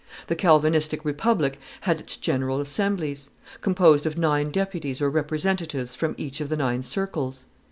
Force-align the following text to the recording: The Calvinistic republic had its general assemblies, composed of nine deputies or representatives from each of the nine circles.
The 0.29 0.35
Calvinistic 0.35 1.05
republic 1.05 1.59
had 1.81 1.99
its 1.99 2.17
general 2.17 2.59
assemblies, 2.59 3.29
composed 3.61 4.07
of 4.07 4.17
nine 4.17 4.49
deputies 4.49 4.99
or 4.99 5.11
representatives 5.11 5.93
from 5.93 6.15
each 6.17 6.41
of 6.41 6.49
the 6.49 6.57
nine 6.57 6.81
circles. 6.81 7.45